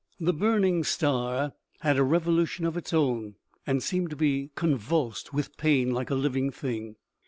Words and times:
The 0.19 0.33
burning 0.33 0.83
star 0.83 1.53
had 1.81 1.97
a 1.99 2.03
revolution 2.03 2.65
of 2.65 2.75
its 2.75 2.91
own, 2.91 3.35
and 3.67 3.83
seemed 3.83 4.09
to 4.09 4.15
be 4.15 4.49
convulsed 4.55 5.31
with 5.31 5.57
pain, 5.57 5.91
like 5.91 6.09
a 6.09 6.15
living 6.15 6.49
thing. 6.49 6.95